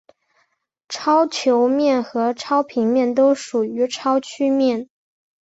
[0.89, 4.89] 超球面和超平面都属于超曲面。